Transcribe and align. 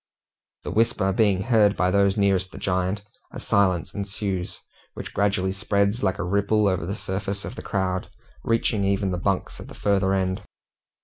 The 0.63 0.71
whisper 0.71 1.13
being 1.13 1.43
heard 1.43 1.77
by 1.77 1.91
those 1.91 2.17
nearest 2.17 2.51
the 2.51 2.57
giant, 2.57 3.03
a 3.31 3.39
silence 3.39 3.93
ensues, 3.93 4.59
which 4.95 5.13
gradually 5.13 5.51
spreads 5.51 6.01
like 6.01 6.17
a 6.17 6.23
ripple 6.23 6.67
over 6.67 6.87
the 6.87 6.95
surface 6.95 7.45
of 7.45 7.53
the 7.53 7.61
crowd, 7.61 8.09
reaching 8.43 8.83
even 8.83 9.11
the 9.11 9.19
bunks 9.19 9.59
at 9.59 9.67
the 9.67 9.75
further 9.75 10.15
end. 10.15 10.41